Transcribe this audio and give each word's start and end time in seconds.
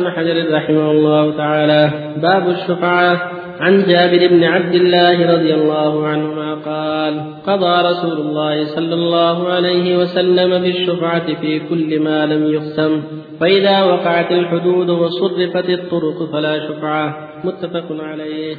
ابن 0.00 0.10
حجر 0.10 0.54
رحمه 0.54 0.90
الله 0.90 1.36
تعالى 1.36 1.90
باب 2.22 2.48
الشفعة 2.48 3.30
عن 3.60 3.84
جابر 3.88 4.26
بن 4.28 4.44
عبد 4.44 4.74
الله 4.74 5.32
رضي 5.34 5.54
الله 5.54 6.06
عنهما 6.06 6.54
قال 6.54 7.34
قضى 7.46 7.88
رسول 7.88 8.12
الله 8.26 8.64
صلى 8.64 8.94
الله 8.94 9.48
عليه 9.48 9.96
وسلم 9.96 10.62
بالشفعة 10.62 11.34
في 11.40 11.60
كل 11.68 12.00
ما 12.00 12.26
لم 12.26 12.52
يقسم 12.54 13.02
فإذا 13.40 13.82
وقعت 13.82 14.32
الحدود 14.32 14.90
وصرفت 14.90 15.70
الطرق 15.70 16.32
فلا 16.32 16.68
شفعة 16.68 17.28
متفق 17.44 17.86
عليه 18.00 18.56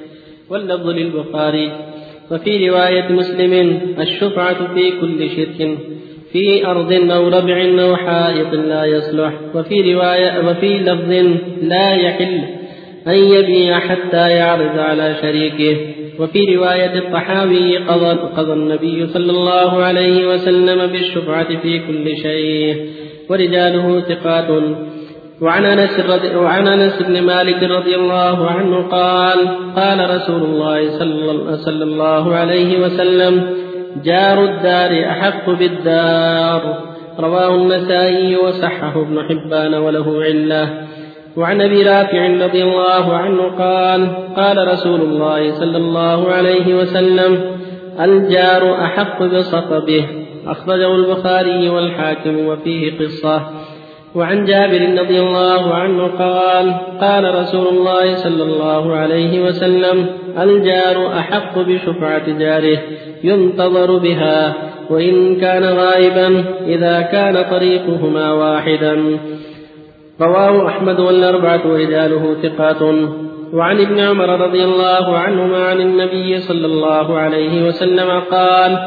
واللفظ 0.50 0.90
للبخاري. 0.90 1.72
وفي 2.32 2.70
رواية 2.70 3.12
مسلم 3.12 3.80
الشفعة 4.00 4.74
في 4.74 4.92
كل 5.02 5.30
شرك 5.30 5.78
في 6.34 6.66
أرض 6.68 6.92
أو 7.12 7.28
ربع 7.28 7.84
أو 7.84 7.96
حائط 7.96 8.54
لا 8.54 8.86
يصلح 8.86 9.34
وفي 9.56 9.94
رواية 9.94 10.50
وفي 10.50 10.80
لفظ 10.80 11.12
لا 11.62 11.96
يحل 11.96 12.40
أن 13.08 13.14
يبيع 13.14 13.80
حتى 13.80 14.30
يعرض 14.30 14.80
على 14.80 15.16
شريكه. 15.22 15.78
وفي 16.20 16.56
رواية 16.56 16.98
الطحاوي 16.98 17.78
قضى, 17.78 18.20
قضى 18.38 18.54
النبي 18.54 19.08
صلى 19.08 19.32
الله 19.32 19.84
عليه 19.84 20.28
وسلم 20.34 20.88
بالشفعة 20.88 21.62
في 21.62 21.80
كل 21.80 22.18
شيء 22.18 22.86
ورجاله 23.30 24.00
ثقات. 24.00 24.48
وعن 25.42 25.66
أنس 25.66 26.00
وعن 26.36 26.68
أنس 26.68 27.02
بن 27.02 27.22
مالك 27.22 27.64
رضي 27.64 27.96
الله 27.96 28.48
عنه 28.50 28.88
قال 28.92 29.38
قال 29.76 30.10
رسول 30.16 30.44
الله 30.44 30.98
صلى 31.66 31.84
الله 31.84 32.36
عليه 32.36 32.80
وسلم 32.80 33.67
جار 34.04 34.44
الدار 34.44 35.10
أحق 35.10 35.50
بالدار. 35.50 36.84
رواه 37.20 37.56
النسائي 37.56 38.36
وصححه 38.36 39.02
ابن 39.02 39.24
حبان 39.30 39.74
وله 39.74 40.24
علة. 40.24 40.70
وعن 41.38 41.62
أبي 41.62 41.84
رافع 41.84 42.28
رضي 42.46 42.64
الله 42.64 43.14
عنه 43.14 43.42
قال 43.58 44.10
قال 44.36 44.68
رسول 44.68 45.02
الله 45.02 45.52
صلى 45.52 45.78
الله 45.78 46.32
عليه 46.32 46.76
وسلم 46.76 47.42
الجار 48.00 48.84
أحق 48.84 49.24
بصطبه 49.24 50.06
أخرجه 50.48 50.96
البخاري 50.96 51.70
والحاكم 51.70 52.48
وفيه 52.48 53.00
قصة. 53.00 53.42
وعن 54.18 54.46
جابر 54.46 55.02
رضي 55.02 55.20
الله 55.20 55.74
عنه 55.74 56.08
قال 56.08 56.74
قال 57.02 57.36
رسول 57.36 57.68
الله 57.68 58.16
صلى 58.16 58.44
الله 58.44 58.96
عليه 58.96 59.46
وسلم 59.46 60.06
الجار 60.40 61.20
أحق 61.20 61.60
بشفعة 61.60 62.38
جاره 62.40 62.80
ينتظر 63.24 63.98
بها 63.98 64.54
وإن 64.90 65.36
كان 65.36 65.64
غائبا 65.64 66.44
إذا 66.66 67.02
كان 67.02 67.46
طريقهما 67.52 68.32
واحدا. 68.32 69.20
رواه 70.22 70.68
أحمد 70.68 71.00
والأربعة 71.00 71.62
رجاله 71.66 72.36
ثقات. 72.44 72.82
وعن 73.54 73.82
ابن 73.82 74.00
عمر 74.00 74.30
رضي 74.48 74.64
الله 74.64 75.18
عنهما 75.18 75.58
عن 75.58 75.82
النبي 75.82 76.40
صلى 76.40 76.66
الله 76.66 77.18
عليه 77.18 77.68
وسلم 77.68 78.22
قال 78.32 78.78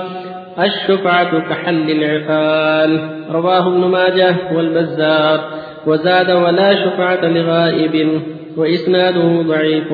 الشفعة 0.58 1.48
كحل 1.48 1.90
العقال. 1.90 3.10
رواه 3.30 3.68
ابن 3.68 3.84
ماجه 3.90 4.36
والبزار 4.54 5.60
وزاد 5.86 6.30
ولا 6.30 6.74
شفعة 6.84 7.24
لغائب 7.24 8.22
وإسناده 8.56 9.42
ضعيف. 9.42 9.92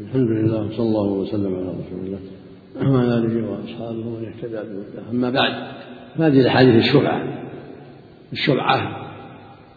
الحمد 0.00 0.28
لله 0.30 0.70
صلى 0.76 0.86
الله 0.86 1.08
وسلم 1.12 1.54
على 1.54 1.68
رسول 1.68 2.06
الله. 2.06 2.18
وعلى 2.76 3.14
آله 3.14 3.50
وأصحابه 3.50 4.06
ومن 4.06 4.26
اهتدى 4.26 4.56
بهداه. 4.56 5.10
أما 5.10 5.30
بعد 5.30 5.52
فهذه 6.18 6.40
الأحاديث 6.40 6.74
الشفعة. 6.74 7.22
الشفعة 8.32 9.06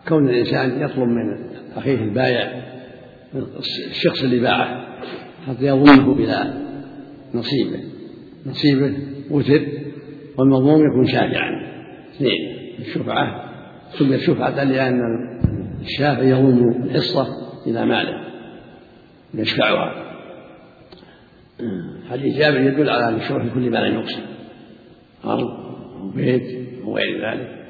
كون 0.08 0.30
الإنسان 0.30 0.82
يطلب 0.82 1.08
من 1.08 1.36
أخيه 1.76 2.04
البايع 2.04 2.52
الشخص 3.90 4.24
اللي 4.24 4.40
باعه 4.40 4.86
حتى 5.48 5.66
يظنه 5.66 6.14
بلا 6.14 6.54
نصيبه. 7.33 7.80
نصيبه 8.45 8.94
وتر 9.32 9.61
والمظلوم 10.38 10.86
يكون 10.92 11.08
شافعا. 11.08 11.73
اثنين 12.16 12.55
الشفعة. 12.80 13.49
سميت 13.99 14.20
شفعة 14.20 14.64
لأن 14.64 14.99
الشافع 15.82 16.23
يضم 16.23 16.83
الحصة 16.83 17.27
إلى 17.67 17.86
ماله 17.86 18.23
يشفعها. 19.33 20.14
حديث 22.10 22.38
جابر 22.38 22.60
يدل 22.60 22.89
على 22.89 23.16
الشفعة 23.16 23.44
في 23.44 23.50
كل 23.54 23.70
ما 23.70 23.77
لا 23.77 23.88
يقسم 23.88 24.21
أرض 25.26 25.48
أو 26.02 26.10
بيت 26.10 26.67
أو 26.83 26.95
غير 26.98 27.30
ذلك. 27.30 27.65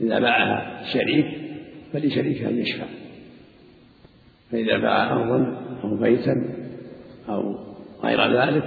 إذا 0.00 0.18
باعها 0.18 0.84
شريك 0.92 1.26
فلشريكه 1.92 2.48
أن 2.48 2.58
يشفع. 2.58 2.86
فإذا 4.50 4.78
باع 4.78 5.12
أرضا 5.12 5.60
أو 5.84 5.96
بيتا 5.96 6.34
أو 7.28 7.67
غير 8.04 8.40
ذلك 8.40 8.64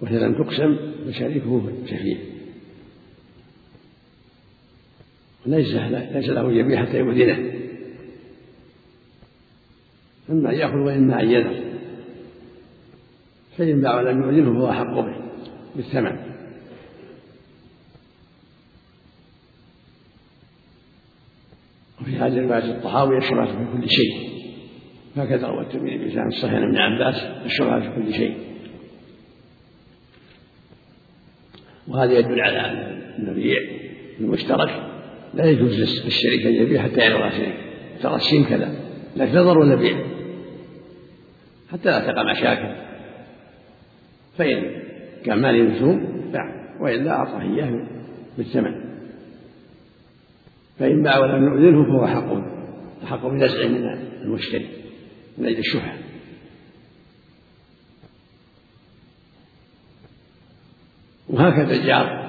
وإذا 0.00 0.18
لم 0.18 0.42
تقسم 0.42 0.76
فشريكه 1.06 1.72
شفيع 1.86 2.18
ليس 5.46 5.74
ليس 6.14 6.28
له 6.28 6.52
يبيع 6.52 6.86
حتى 6.86 6.98
يؤذنه 6.98 7.56
إما 10.30 10.50
أن 10.50 10.54
يأخذ 10.54 10.76
وإما 10.76 11.22
أن 11.22 11.30
يذر. 11.30 11.66
فإن 13.58 13.80
باع 13.80 13.96
ولم 13.96 14.22
يؤذنه 14.22 14.52
فهو 14.52 14.70
أحق 14.70 15.00
به 15.00 15.16
بالثمن. 15.76 16.18
وفي 22.00 22.16
هذه 22.16 22.38
الرواية 22.38 22.76
الطحاوي 22.78 23.18
الشرعة 23.18 23.46
في 23.46 23.72
كل 23.72 23.88
شيء. 23.90 24.35
هكذا 25.16 25.46
روى 25.46 25.60
الترمذي 25.60 25.98
بلسان 25.98 26.26
الصحيح 26.26 26.54
عن 26.54 26.62
ابن 26.62 26.76
عباس 26.76 27.14
الشرعة 27.44 27.80
في 27.80 28.02
كل 28.02 28.14
شيء. 28.14 28.36
وهذا 31.88 32.18
يدل 32.18 32.40
على 32.40 32.60
أن 32.60 33.02
المبيع 33.18 33.58
المشترك 34.20 34.86
لا 35.34 35.44
يجوز 35.44 35.80
للشريك 36.04 36.46
أن 36.46 36.54
يبيع 36.54 36.82
حتى 36.82 37.06
يرى 37.06 37.30
شيء 37.30 37.54
ترى 38.02 38.16
الشين 38.16 38.44
كذا 38.44 38.74
لا 39.16 39.26
تنظر 39.26 39.58
ولا 39.58 39.74
بيع؟ 39.74 39.96
حتى 41.72 41.88
لا 41.88 42.12
تقع 42.12 42.32
مشاكل. 42.32 42.74
فإن 44.38 44.82
كان 45.24 45.38
مال 45.42 45.70
مفهوم 45.70 46.30
باع. 46.32 46.76
وإلا 46.80 47.10
أعطاه 47.10 47.42
إياه 47.42 47.88
بالثمن. 48.38 48.74
فإن 50.78 51.02
باع 51.02 51.18
ولم 51.18 51.44
يؤذنه 51.44 51.84
فهو 51.84 52.06
حق 52.06 52.56
أحق 53.04 53.26
بنزعه 53.26 53.68
من 53.68 53.84
المشتري. 54.22 54.66
من 55.38 55.46
أجل 55.46 55.58
الشبهة 55.58 55.98
وهكذا 61.28 61.74
الجار 61.74 62.26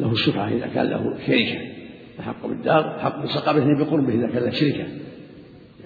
له 0.00 0.12
الشفعة 0.12 0.48
إذا 0.48 0.66
كان 0.66 0.86
له 0.86 1.14
شركة 1.26 1.74
أحق 2.20 2.46
بالدار 2.46 2.96
أحق 2.96 3.22
بصقبه 3.22 3.78
بقربه 3.78 4.14
إذا 4.14 4.26
كان 4.26 4.42
له 4.42 4.50
شركة 4.50 4.84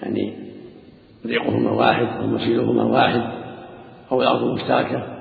يعني 0.01 0.33
طريقهما 1.23 1.71
واحد 1.71 2.05
أو 2.05 2.27
مسيرهما 2.27 2.83
واحد 2.83 3.21
أو 4.11 4.21
الأرض 4.21 4.53
مشتركة. 4.53 5.15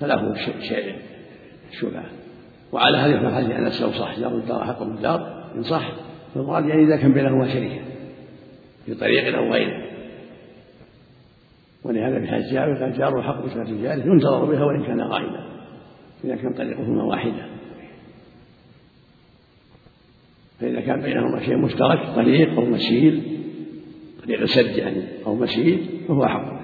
فله 0.00 0.34
شيء 0.60 0.96
الشفعة 1.72 2.04
وعلى 2.72 2.98
هذه 2.98 3.22
فحديث 3.22 3.50
أنس 3.50 3.82
لو 3.82 3.92
صح 3.92 4.18
جار 4.18 4.34
الدار 4.34 4.62
أحق 4.62 4.82
بالدار. 4.82 5.50
إن 5.56 5.62
صح 5.62 5.92
فالمراد 6.34 6.66
يعني 6.66 6.84
إذا 6.84 6.96
كان 6.96 7.12
بينهما 7.12 7.48
شركة 7.48 7.80
في 8.88 8.94
طريق 8.94 9.36
أو 9.36 9.52
غيره 9.52 9.84
ولهذا 11.84 12.20
في 12.20 12.26
حديث 12.26 12.52
جابر 12.52 12.74
قال 12.82 12.98
جار 12.98 13.22
حق 13.22 13.44
بصلاة 13.44 13.82
جاره 13.82 14.06
ينتظر 14.06 14.44
بها 14.44 14.64
وإن 14.64 14.82
كان 14.82 15.00
غائبا 15.00 15.44
إذا 16.24 16.36
كان 16.36 16.52
طريقهما 16.52 17.02
واحدة 17.04 17.46
فإذا 20.60 20.80
كان 20.80 21.00
بينهما 21.00 21.40
شيء 21.40 21.56
مشترك 21.56 21.98
طريق 22.16 22.50
أو 22.54 22.64
مسير 22.64 23.20
طريق 24.24 24.44
سد 24.44 24.76
يعني 24.76 25.02
أو 25.26 25.34
مسير 25.34 25.78
فهو 26.08 26.24
أحق 26.24 26.58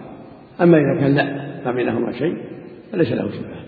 أما 0.60 0.78
إذا 0.78 1.00
كان 1.00 1.14
لا 1.14 1.24
ما 1.64 1.72
بينهما 1.72 2.12
شيء 2.12 2.36
فليس 2.92 3.12
له 3.12 3.30
شبهة. 3.30 3.64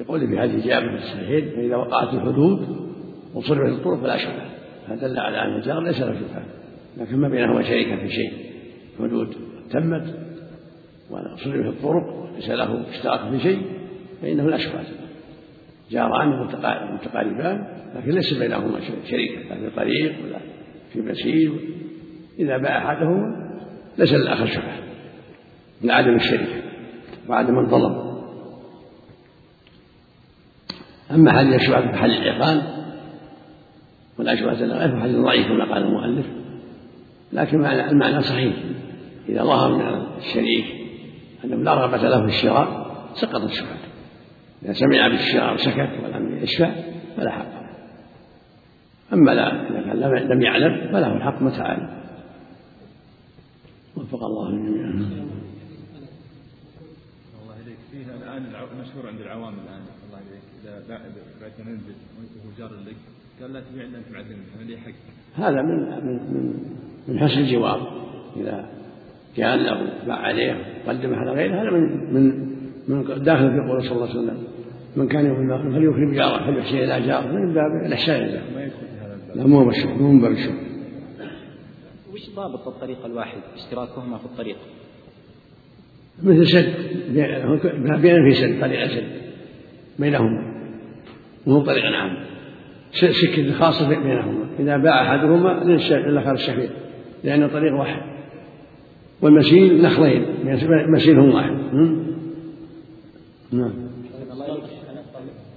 يقول 0.00 0.28
في 0.28 0.38
حديث 0.38 0.66
جابر 0.66 0.88
في 0.88 1.04
الصحيحين 1.04 1.50
فإذا 1.50 1.76
وقعت 1.76 2.14
الحدود 2.14 2.90
وصرفت 3.34 3.72
الطرق 3.72 4.00
فلا 4.00 4.16
شبهة. 4.16 4.50
فدل 4.88 5.18
على 5.18 5.42
أن 5.42 5.56
الجار 5.56 5.80
ليس 5.80 6.00
له 6.00 6.14
شبهة. 6.14 6.59
لكن 6.96 7.16
ما 7.16 7.28
بينهما 7.28 7.62
شريكة 7.62 7.96
في 7.96 8.10
شيء. 8.10 8.32
حدود 8.98 9.36
تمت 9.70 10.14
وصرف 11.10 11.66
الطرق 11.66 12.32
ليس 12.36 12.50
له 12.50 12.90
اشتراك 12.90 13.30
في 13.30 13.40
شيء 13.40 13.62
فإنه 14.22 14.50
لا 14.50 14.58
شبهة 14.58 14.84
جاران 15.90 16.28
متقاربان 16.94 17.66
لكن 17.96 18.10
ليس 18.10 18.34
بينهما 18.34 18.80
شريكة 19.10 19.40
لا 19.40 19.70
في 19.70 19.76
طريق 19.76 20.14
ولا 20.24 20.38
في 20.92 21.00
مسير. 21.00 21.52
إذا 22.38 22.56
باع 22.56 22.78
أحدهما 22.78 23.50
ليس 23.98 24.12
للآخر 24.12 24.46
شبهة 24.46 24.78
لعدم 25.82 26.14
الشركة 26.14 26.62
وعدم 27.28 27.58
الظلم. 27.58 28.10
أما 31.10 31.30
هل 31.30 31.54
الشبهة 31.54 31.92
في 31.92 31.98
حل 31.98 32.10
العقال 32.10 32.62
والأشبه 34.18 34.52
غيره 34.52 35.00
حديث 35.00 35.16
ضعيف 35.16 35.46
كما 35.46 35.64
قال 35.64 35.82
المؤلف. 35.82 36.26
لكن 37.32 37.64
المعنى 37.64 38.22
صحيح. 38.22 38.56
إذا 39.28 39.42
ظهر 39.44 39.74
من 39.74 40.16
الشريك 40.18 40.64
أنه 41.44 41.56
لا 41.56 41.74
رغبة 41.74 42.08
له 42.08 42.20
في 42.20 42.26
الشراء 42.26 42.90
سقط 43.14 43.40
الشبهة 43.42 43.78
إذا 44.62 44.72
سمع 44.72 45.08
بالشراء 45.08 45.54
وسكت 45.54 45.90
ولم 46.04 46.36
يشفع 46.42 46.70
فلا 47.16 47.30
حق 47.30 47.52
له. 47.52 47.70
أما 49.12 49.30
لا 49.30 49.70
إذا 49.70 49.80
كان 49.80 49.96
لم 50.28 50.42
يعلم 50.42 50.92
فله 50.92 51.16
الحق 51.16 51.42
متى 51.42 51.62
علم 51.62 52.00
وفق 53.96 54.24
الله 54.24 54.48
الجميع. 54.48 54.86
الله 57.42 57.54
إليك. 57.66 57.78
فيها 57.92 58.14
الآن 58.14 58.42
مشهور 58.80 59.06
عند 59.06 59.20
العوام 59.20 59.54
الآن. 59.54 59.82
الله 60.06 60.18
إليك. 60.18 60.42
إذا 60.64 60.98
بعت 61.40 61.60
منزل 61.66 61.94
وهو 62.16 62.50
جار 62.58 62.70
لك 62.86 62.96
قال 63.40 63.52
لا 63.52 63.60
تبيع 63.60 63.84
إلا 63.84 63.98
أنت 63.98 64.12
بعت 64.12 64.24
لي 64.66 64.76
حق 64.76 64.92
هذا 65.36 65.62
من 65.62 65.78
من 66.04 66.89
من 67.08 67.18
حسن 67.18 67.40
الجوار 67.40 68.00
إذا 68.36 68.66
أو 69.38 70.06
باع 70.06 70.16
عليه 70.16 70.56
قدمه 70.88 71.16
على 71.16 71.30
غيره 71.30 71.62
هذا 71.62 71.70
من 71.70 72.14
من 72.14 72.50
من 72.88 73.22
داخل 73.22 73.50
في 73.50 73.68
قول 73.68 73.82
صلى 73.82 73.92
الله 73.92 74.08
عليه 74.08 74.20
وسلم. 74.20 74.38
من 74.96 75.08
كان 75.08 75.26
يؤمن 75.26 75.72
فليكرم 75.72 76.12
جاره 76.14 76.46
فليحسن 76.46 76.76
إلى 76.76 77.06
جاره. 77.06 77.26
من 77.26 77.54
باب 77.54 77.86
الاحسان 77.86 78.40
لا 79.34 79.46
مو 79.46 79.64
بالشكر 79.64 79.94
مو 79.94 80.12
من 80.12 80.20
باب 80.20 80.32
الشكر 80.32 80.54
وش 82.12 82.30
ضابط 82.36 82.68
الطريق 82.68 83.04
الواحد؟ 83.04 83.38
اشتراكهما 83.56 84.18
في 84.18 84.24
الطريق؟ 84.24 84.56
مثل 86.22 86.46
سد. 86.46 86.74
بين 88.02 88.30
في 88.30 88.34
سد 88.34 88.60
طريق 88.60 88.86
سد. 88.86 89.04
بينهما. 89.98 90.54
مو 91.46 91.60
طريق 91.60 91.84
عام 91.84 92.16
سكة 92.92 93.52
خاصة 93.52 93.88
بينهما. 93.88 94.46
إذا 94.60 94.76
باع 94.76 95.02
أحدهما 95.02 95.64
للآخر 95.90 96.32
الشفيع 96.32 96.70
لأنه 97.24 97.46
طريق 97.46 97.74
واحد. 97.74 98.02
والمسيل 99.22 99.82
نخلين 99.82 100.26
مسيلهم 100.90 101.34
واحد. 101.34 101.50
نعم. 103.52 103.72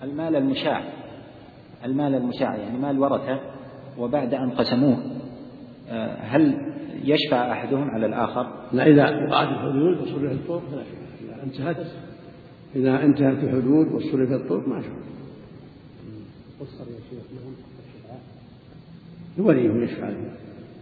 المال 0.04 0.36
المشاع؟ 0.36 0.84
المال 1.86 2.16
المشاع؟ 2.16 2.56
يعني 2.56 2.80
مال 2.80 3.00
ورثة 3.00 3.40
وبعد 3.98 4.34
أن 4.34 4.50
قسموه 4.50 4.98
آه، 5.90 6.16
هل 6.16 6.58
يشفع 7.04 7.52
أحدهم 7.52 7.90
على 7.90 8.06
الآخر؟ 8.06 8.48
لا 8.74 8.88
إذا 8.88 9.04
وقعت 9.04 9.48
الحدود 9.48 10.02
وصرفت 10.02 10.34
الطرق 10.34 10.62
فلا 10.72 10.84
شفع 10.84 11.04
إذا 11.26 11.44
انتهت 11.44 11.88
إذا 12.76 13.04
انتهت 13.04 13.44
الحدود 13.44 13.92
وصرفت 13.92 14.32
الطرق 14.32 14.68
ما 14.68 14.82
شفع 14.82 15.04
فسر 16.60 16.86
يا 16.92 17.00
شيخ 17.10 17.24
لهم 19.38 19.48
ولي 19.48 19.84
يشفع 19.84 20.10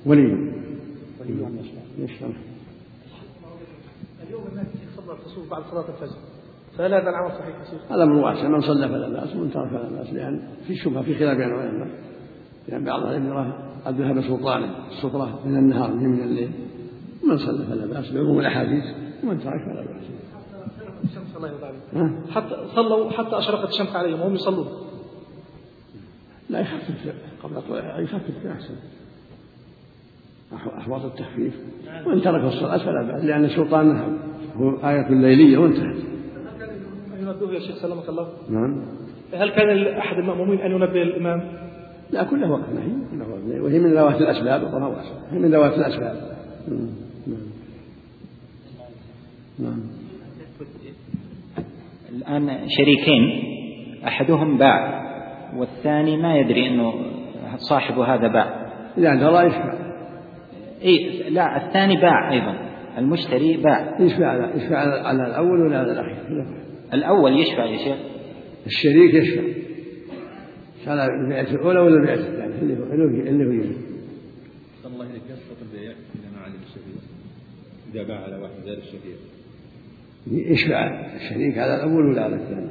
ولي 0.06 0.61
اليوم 4.28 4.48
الناس 4.48 4.68
يصلى 4.94 5.14
الخصوص 5.14 5.48
بعد 5.50 5.64
صلاة 5.72 5.86
الفجر 5.90 6.18
فهل 6.78 6.94
هذا 6.94 7.10
العمل 7.10 7.32
صحيح 7.32 7.56
هذا 7.92 8.06
من 8.06 8.18
واسع 8.18 8.48
من 8.48 8.62
صلى 8.62 8.88
فلا 8.88 9.10
بأس 9.10 9.36
ومن 9.36 9.52
ترك 9.52 9.70
فلا 9.70 9.90
بأس 9.90 10.14
لأن 10.14 10.48
في 10.68 10.76
شبهه 10.76 11.04
في 11.04 11.16
خلاف 11.16 11.38
بين 11.38 11.48
العلماء. 11.48 11.88
لأن 12.68 12.84
بعض 12.84 13.02
العلم 13.02 13.28
يراه 13.28 13.54
قد 13.86 14.02
ذهب 14.02 14.22
سلطانه 14.22 14.88
السطرة 14.88 15.40
من 15.46 15.58
النهار 15.58 15.94
من 15.94 16.24
الليل 16.24 16.52
من 17.24 17.38
صلى 17.38 17.66
فلا 17.66 17.86
بأس 17.86 18.12
بعموم 18.12 18.40
الاحاديث 18.40 18.84
ومن 19.24 19.40
ترك 19.40 19.66
فلا 19.66 19.82
بأس. 19.82 20.04
الشمس 21.04 21.36
الله 21.36 21.48
يرضى 21.48 22.32
حتى 22.32 22.68
صلوا 22.76 23.12
حتى 23.12 23.38
أشرقت 23.38 23.70
الشمس 23.70 23.96
عليهم 23.96 24.22
وهم 24.22 24.34
يصلون. 24.34 24.68
لا 26.50 26.60
يخفف 26.60 27.16
قبل 27.44 27.56
يخفف 28.04 28.46
أحسن. 28.46 28.76
احواط 30.78 31.06
التخفيف. 31.06 31.54
وإن 32.06 32.22
ترك 32.22 32.44
الصلاة 32.44 32.78
فلا 32.78 33.02
بأس 33.02 33.24
لأن 33.26 33.46
السلطان 33.46 34.18
هو 34.56 34.70
آية 34.70 35.10
ليلية 35.10 35.58
وانتهت. 35.58 36.12
ينبهه 37.22 37.54
يا 37.54 37.60
شيخ 37.60 37.76
سلمك 37.76 38.10
الله 38.10 38.28
نعم. 38.50 38.82
هل 39.34 39.50
كان 39.50 39.88
أحد 39.98 40.18
المأمومين 40.18 40.60
أن 40.60 40.72
ينبه 40.72 41.02
الإمام؟ 41.02 41.42
لا 42.12 42.24
كله 42.24 42.52
وقت 42.52 42.70
نهي 42.70 42.92
كله 43.12 43.30
وقت 43.30 43.44
نهي 43.48 43.60
وهي 43.60 43.80
من 43.80 43.94
ذوات 43.94 44.22
الأسباب 44.22 44.64
وطرها 44.64 45.04
هي 45.32 45.40
من 45.40 45.52
ذوات 45.52 45.74
الأسباب. 45.74 46.16
نعم. 46.68 47.38
نعم. 49.60 49.80
الآن 52.10 52.68
شريكين 52.70 53.44
أحدهم 54.08 54.58
باع 54.58 55.02
والثاني 55.58 56.18
ما 56.18 56.38
يدري 56.38 56.68
أنه 56.68 56.94
صاحب 57.58 58.00
هذا 58.00 58.28
باع. 58.28 58.72
إذا 58.98 59.16
درى 59.16 59.46
يشفع 59.46 59.81
إيه 60.82 61.30
لا 61.30 61.68
الثاني 61.68 61.96
باع 61.96 62.32
أيضا. 62.32 62.56
المشتري 62.98 63.58
باع. 63.58 64.02
يشفع 64.02 64.28
على 64.28 64.52
يشفع 64.56 64.78
على 65.08 65.28
الأول 65.28 65.62
ولا 65.62 65.78
على 65.78 65.92
الأخير؟ 65.92 66.46
الأول 66.94 67.40
يشفع 67.40 67.66
يا 67.66 67.78
شيخ. 67.78 67.98
الشريك 68.66 69.14
يشفع. 69.14 69.42
كان 70.86 71.00
البيعة 71.24 71.56
الأولى 71.56 71.80
ولا 71.80 71.96
البيعة 71.96 72.16
الثانية؟ 72.16 72.62
اللي 72.62 72.74
هو 72.80 72.84
اللي 72.84 73.46
هو 73.46 73.52
يجب 73.52 73.92
الله 74.86 75.06
إليك 75.06 75.22
يسقط 75.30 75.58
البيع 75.62 75.92
إذا 75.92 76.30
ما 76.36 76.42
علم 76.42 76.56
الشفيع 76.64 77.02
إذا 77.94 78.04
باع 78.04 78.24
على 78.24 78.36
واحد 78.36 78.54
غير 78.66 78.78
الشفيع 78.78 79.16
يشفع 80.28 81.16
الشريك 81.16 81.58
على 81.58 81.76
الأول 81.76 82.12
ولا 82.12 82.24
على 82.24 82.36
الثاني؟ 82.36 82.70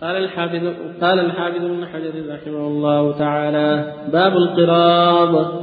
قال 0.00 0.16
الحافظ 0.16 0.66
قال 1.00 1.18
الحافظ 1.18 1.64
ابن 1.64 1.86
حجر 1.86 2.34
رحمه 2.34 2.66
الله 2.66 3.18
تعالى 3.18 3.94
باب 4.12 4.32
القراض 4.32 5.62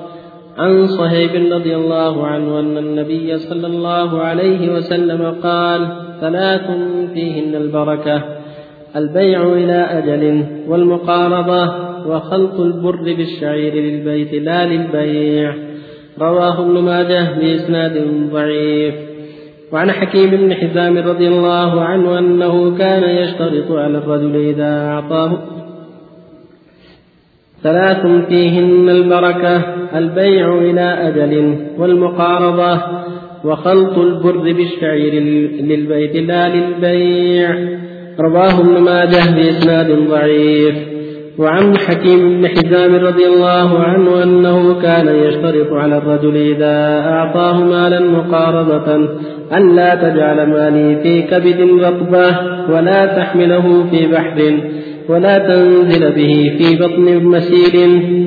عن 0.59 0.88
صهيب 0.88 1.53
رضي 1.53 1.75
الله 1.75 2.27
عنه 2.27 2.59
أن 2.59 2.77
النبي 2.77 3.38
صلى 3.38 3.67
الله 3.67 4.21
عليه 4.21 4.73
وسلم 4.75 5.35
قال 5.44 5.88
ثلاث 6.21 6.71
فيهن 7.13 7.56
البركة 7.56 8.23
البيع 8.95 9.44
إلى 9.53 9.73
أجل 9.73 10.45
والمقارضة 10.67 11.89
وخلط 12.07 12.59
البر 12.59 13.03
بالشعير 13.03 13.73
للبيت 13.73 14.33
لا 14.33 14.65
للبيع. 14.65 15.56
رواه 16.21 16.62
ابن 16.62 16.79
ماجه 16.79 17.39
بإسناد 17.39 18.07
ضعيف. 18.31 18.95
وعن 19.71 19.91
حكيم 19.91 20.29
بن 20.29 20.53
حزام 20.53 20.97
رضي 20.97 21.27
الله 21.27 21.81
عنه 21.81 22.19
أنه 22.19 22.77
كان 22.77 23.03
يشترط 23.03 23.71
على 23.71 23.97
الرجل 23.97 24.35
إذا 24.35 24.88
أعطاه 24.88 25.39
ثلاث 27.63 28.07
فيهن 28.29 28.89
البركة 28.89 29.62
البيع 29.95 30.57
إلى 30.57 31.07
أجل 31.07 31.55
والمقارضة 31.77 32.81
وخلط 33.43 33.98
البر 33.98 34.53
بالشعير 34.53 35.13
للبيت 35.62 36.15
لا 36.15 36.50
للبيع. 36.50 37.55
رواه 38.19 38.60
ابن 38.60 38.81
ماجه 38.81 39.36
بإسناد 39.36 40.10
ضعيف. 40.10 40.75
وعن 41.39 41.77
حكيم 41.77 42.19
بن 42.29 42.48
حزام 42.48 42.95
رضي 42.95 43.27
الله 43.27 43.79
عنه 43.79 44.24
أنه 44.24 44.81
كان 44.81 45.15
يشترط 45.15 45.74
على 45.74 45.98
الرجل 45.98 46.36
إذا 46.36 47.01
أعطاه 47.10 47.63
مالا 47.63 48.00
مقارضة 48.00 48.95
أن 49.53 49.75
لا 49.75 49.95
تجعل 49.95 50.50
مالي 50.50 51.03
في 51.03 51.22
كبد 51.22 51.84
رطبة 51.84 52.38
ولا 52.69 53.05
تحمله 53.05 53.86
في 53.91 54.07
بحر. 54.07 54.60
ولا 55.10 55.38
تنزل 55.38 56.12
به 56.12 56.58
في 56.58 56.75
بطن 56.75 57.25
مسير 57.25 57.74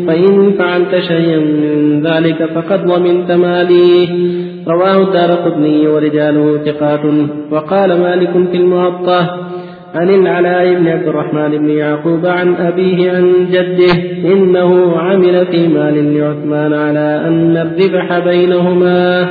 فإن 0.07 0.53
فعلت 0.59 0.99
شيئا 0.99 1.39
من 1.39 2.03
ذلك 2.07 2.45
فقد 2.55 2.87
ضمنت 2.87 3.33
مالي. 3.33 4.09
رواه 4.69 5.03
الدار 5.03 5.31
قطني 5.31 5.87
ورجاله 5.87 6.59
ثقات. 6.65 7.01
وقال 7.51 8.01
مالك 8.01 8.49
في 8.51 8.57
المعطى 8.57 9.27
عن 9.95 10.11
العلاء 10.11 10.75
بن 10.75 10.89
عبد 10.89 11.09
الرحمن 11.09 11.59
بن 11.59 11.71
يعقوب 11.71 12.27
عن 12.27 12.55
أبيه 12.55 13.11
عن 13.11 13.47
جده 13.51 13.93
إنه 14.33 14.97
عمل 14.97 15.47
في 15.47 15.69
مال 15.69 16.19
لعثمان 16.19 16.73
على 16.73 17.23
أن 17.27 17.57
الذبح 17.57 18.19
بينهما 18.19 19.29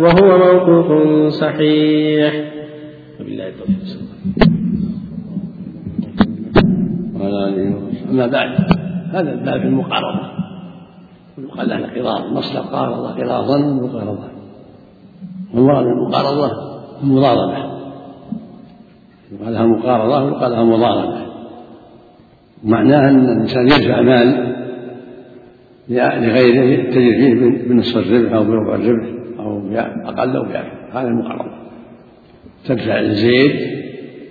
وهو 0.00 0.38
موقوف 0.38 0.88
صحيح. 1.32 2.34
وبالله 3.20 3.48
التوفيق. 3.48 4.55
وعلى 7.46 7.68
آله 7.68 8.10
أما 8.10 8.26
بعد 8.26 8.50
هذا 9.12 9.32
الباب 9.32 9.60
في 9.60 9.66
المقارنة. 9.66 10.30
يقال 11.38 11.68
له 11.68 11.76
قراض 11.76 12.32
مصدر 12.32 12.60
قارضة 12.60 13.14
قراضا 13.14 13.58
مقارضة 13.58 14.28
والمراد 15.54 15.86
المقارضة 15.86 16.50
المضاربة 17.02 17.56
يقال 19.32 19.54
لها 19.54 19.66
مقارضة 19.66 20.24
ويقال 20.24 20.52
لها 20.52 20.64
مضاربة. 20.64 21.26
معناها 22.64 23.10
أن 23.10 23.24
الإنسان 23.24 23.66
يدفع 23.66 24.00
مال 24.00 24.56
لغيره 25.88 26.64
يتجر 26.64 26.92
فيه 26.92 27.68
بنصف 27.68 27.96
الربح 27.96 28.32
أو 28.32 28.44
بربع 28.44 28.74
الربح 28.74 29.08
أو 29.38 29.60
بأقل 29.60 30.36
أو 30.36 30.42
بأكثر 30.42 30.88
هذا 30.92 31.08
المقارضة 31.08 31.56
تدفع 32.64 33.00
لزيد 33.00 33.75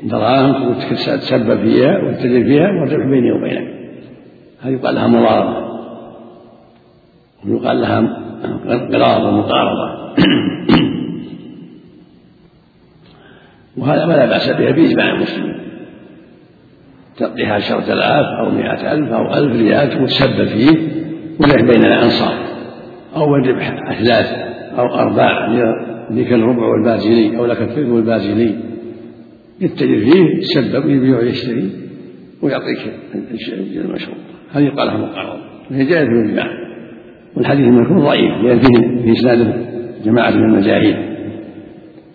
دراهم 0.03 0.67
وتسبب 0.67 1.61
فيها 1.61 1.97
وتتجر 2.03 2.43
فيها 2.43 2.67
والربح 2.81 3.05
بيني 3.05 3.31
وبينك. 3.31 3.75
هذه 4.61 4.73
يقال 4.73 4.95
لها 4.95 5.07
مضاربة. 5.07 5.65
يقال 7.45 7.81
لها 7.81 8.01
قراض 8.93 9.23
ومقارضة 9.23 10.15
وهذا 13.77 14.05
ما 14.05 14.13
لا 14.13 14.25
بأس 14.25 14.49
به 14.49 14.71
بإجماع 14.71 15.15
المسلمين 15.15 15.55
تعطيها 17.17 17.53
عشرة 17.53 17.93
آلآف 17.93 18.25
أو 18.25 18.49
مئة 18.51 18.91
ألف 18.91 19.11
أو 19.11 19.33
ألف 19.33 19.55
ريال 19.55 20.05
تسبب 20.05 20.47
فيه 20.47 20.77
وله 21.39 21.55
بين 21.55 21.85
الأنصار. 21.85 22.37
أو 23.15 23.35
الربح 23.35 23.73
أثلاث 23.91 24.31
أو 24.77 24.95
أرباع 24.95 25.47
لك 26.11 26.33
الربع 26.33 26.65
والبازلي 26.65 27.37
أو 27.37 27.45
لك 27.45 27.61
الثلث 27.61 27.89
والبازلي. 27.89 28.55
يتجر 29.61 29.99
فيه 29.99 30.37
يتسبب 30.37 30.89
يبيع 30.89 31.17
ويشتري 31.17 31.71
ويعطيك 32.41 32.93
المشروط 33.75 34.17
هذه 34.51 34.63
يقال 34.63 34.87
لها 34.87 34.97
مقارنة 34.97 35.43
وهي 35.71 35.85
جائزة 35.85 36.09
بالإجماع 36.09 36.47
والحديث 37.35 37.67
المذكور 37.67 37.99
ضعيف 37.99 38.31
لأن 38.43 38.59
فيه 38.59 39.03
في 39.03 39.11
إسناد 39.11 39.65
جماعة 40.05 40.31
من 40.31 40.43
المجاهيل. 40.43 41.15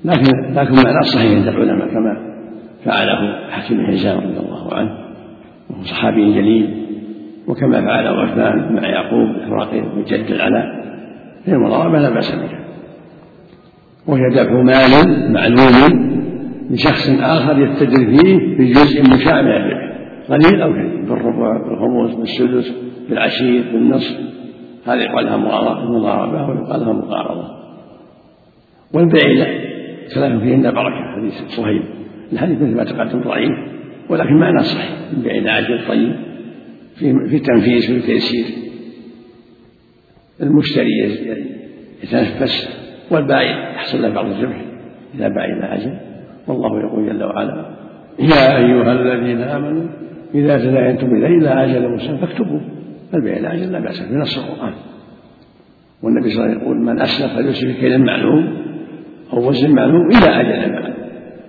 لكن 0.05 0.55
لكن 0.55 0.75
معناه 0.75 1.01
صحيح 1.01 1.33
عند 1.33 1.49
العلماء 1.49 1.89
كما 1.89 2.37
فعله 2.85 3.51
حكيم 3.51 3.87
حزام 3.87 4.19
رضي 4.19 4.39
الله 4.39 4.75
عنه 4.75 4.91
وهو 5.71 5.83
صحابي 5.83 6.35
جليل. 6.35 6.87
وكما 7.47 7.81
فعله 7.81 8.11
عثمان 8.11 8.75
مع 8.75 8.89
يعقوب 8.89 9.37
الفراقي 9.37 9.81
وجد 9.81 10.25
العلاء. 10.31 10.67
هي 11.45 11.53
المضاربة 11.53 11.99
لا 11.99 12.11
بأس 12.11 12.35
بها 12.35 12.61
وهي 14.07 14.31
دفع 14.35 14.63
مال 14.63 15.33
معلوم 15.33 16.10
لشخص 16.71 17.11
آخر 17.21 17.59
يتجر 17.59 18.07
فيه 18.07 18.57
في 18.57 18.73
جزء 18.73 19.03
مشاع 19.03 19.43
من 19.43 19.49
الربح 19.49 19.91
قليل 20.29 20.63
أو 20.63 20.73
كثير. 20.73 21.01
بالربع 21.01 21.69
بالخمس 21.69 22.15
بالسدس 22.15 22.75
بالعشير 23.09 23.63
بالنصف. 23.73 24.17
هذه 24.87 24.99
يقال 24.99 25.25
لها 25.25 25.37
مضاربة 25.37 26.49
ويقال 26.49 26.81
لها 26.81 26.93
مقارضة 26.93 27.49
والبيع 28.95 29.29
لا 29.29 29.47
كلام 30.15 30.41
فيه 30.41 30.55
إلا 30.55 30.71
بركة. 30.71 31.17
حديث 31.17 31.35
صهيب 31.49 31.83
الحديث 32.33 32.63
مثل 32.63 32.77
ما 32.77 32.85
تقدم 32.85 33.21
ضعيف 33.21 33.59
ولكن 34.09 34.35
معناه 34.35 34.63
صحيح. 34.63 34.99
البيع 35.13 35.35
إلى 35.35 35.51
عجل 35.51 35.89
طيب. 35.89 36.17
في 36.95 37.29
في 37.29 37.37
التنفيذ 37.37 37.81
في 37.81 37.97
التيسير. 37.97 38.45
المشتري 40.43 40.91
يتنفس 42.03 42.81
والبائع 43.11 43.75
يحصل 43.75 44.03
له 44.03 44.09
بعض 44.09 44.27
الربح 44.27 44.65
إذا 45.15 45.29
باع 45.29 45.45
إلى 45.45 45.75
أجل. 45.75 46.10
والله 46.49 46.81
يقول 46.81 47.07
جل 47.07 47.25
وعلا 47.25 47.71
يا 48.19 48.57
أيها 48.57 48.93
الذين 48.93 49.43
آمنوا 49.43 49.89
إذا 50.35 50.59
تداينتم 50.59 51.07
إلى 51.07 51.49
أجل 51.49 51.89
مسلم 51.95 52.17
فاكتبوا 52.17 52.61
البيع 53.15 53.37
إلى 53.37 53.53
أجل 53.53 53.73
لا 53.73 53.81
بأس 53.81 54.01
بنص 54.01 54.39
القرآن. 54.39 54.73
والنبي 56.03 56.31
صلى 56.31 56.45
الله 56.45 56.45
عليه 56.45 56.57
وسلم 56.57 56.63
يقول 56.63 56.77
من 56.77 57.01
أسلف 57.01 57.33
فليسلف 57.33 57.81
كيل 57.81 58.05
معلوم 58.05 58.57
أو 59.33 59.49
وزن 59.49 59.75
معلوم 59.75 60.07
إلى 60.07 60.41
أجل 60.41 60.73
معلوم 60.73 60.95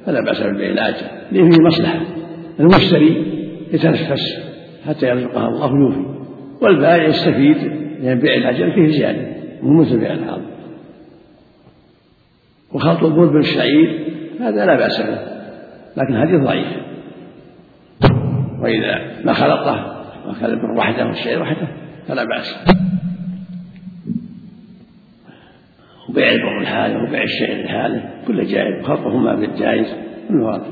فلا 0.05 0.21
بأس 0.21 0.43
بالبيع 0.43 0.71
إلى 0.71 0.81
أجل. 0.81 1.05
لأن 1.31 1.51
فيه 1.51 1.63
مصلحة. 1.63 2.01
المشتري 2.59 3.25
يتنفس 3.73 4.21
حتى 4.87 5.07
يرزقها 5.07 5.47
الله 5.47 5.79
يوفي 5.79 6.05
والبائع 6.61 7.03
يستفيد 7.03 7.57
لأن 8.03 8.19
بيع 8.19 8.33
الأجل 8.33 8.71
فيه 8.71 8.87
زيادة 8.87 9.27
مو 9.63 9.81
مثل 9.81 9.99
بيع 9.99 10.13
الحاضر. 10.13 10.51
وخلط 12.73 13.03
البول 13.03 13.33
بالشعير 13.33 14.10
هذا 14.41 14.65
لا 14.65 14.75
بأس 14.75 15.01
به. 15.01 15.19
لكن 15.97 16.15
هذه 16.15 16.43
ضعيف. 16.43 16.67
وإذا 18.59 19.23
ما 19.25 19.33
خلطه 19.33 20.03
وأخذ 20.25 20.43
البر 20.43 20.71
وحده 20.77 21.05
والشعير 21.05 21.41
وحده 21.41 21.67
فلا 22.07 22.23
بأس. 22.23 22.77
وبيع 26.09 26.31
البر 26.31 26.61
لحاله 26.61 27.03
وبيع 27.03 27.23
الشعير 27.23 27.65
لحاله 27.65 28.09
كله 28.27 28.43
جائز 28.43 28.83
وخلطهما 28.83 29.35
بالجائز 29.35 29.95
كله 30.29 30.45
واضح 30.45 30.67